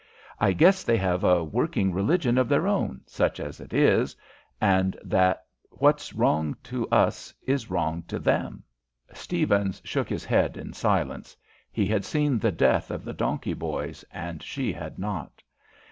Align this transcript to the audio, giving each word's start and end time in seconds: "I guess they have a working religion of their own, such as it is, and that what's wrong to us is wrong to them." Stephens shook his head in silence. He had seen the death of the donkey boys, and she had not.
"I 0.39 0.53
guess 0.53 0.83
they 0.83 0.97
have 0.97 1.23
a 1.23 1.43
working 1.43 1.93
religion 1.93 2.39
of 2.39 2.49
their 2.49 2.65
own, 2.67 3.01
such 3.05 3.39
as 3.39 3.59
it 3.59 3.71
is, 3.71 4.15
and 4.59 4.97
that 5.03 5.45
what's 5.69 6.13
wrong 6.15 6.57
to 6.63 6.89
us 6.89 7.31
is 7.43 7.69
wrong 7.69 8.01
to 8.07 8.17
them." 8.17 8.63
Stephens 9.13 9.79
shook 9.85 10.09
his 10.09 10.25
head 10.25 10.57
in 10.57 10.73
silence. 10.73 11.37
He 11.71 11.85
had 11.85 12.03
seen 12.03 12.39
the 12.39 12.51
death 12.51 12.89
of 12.89 13.05
the 13.05 13.13
donkey 13.13 13.53
boys, 13.53 14.03
and 14.11 14.41
she 14.41 14.73
had 14.73 14.97
not. 14.97 15.43